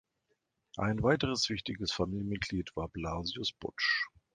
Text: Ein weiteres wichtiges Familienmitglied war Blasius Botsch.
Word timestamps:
Ein 0.77 1.03
weiteres 1.03 1.47
wichtiges 1.51 1.91
Familienmitglied 1.91 2.75
war 2.75 2.87
Blasius 2.89 3.51
Botsch. 3.59 4.07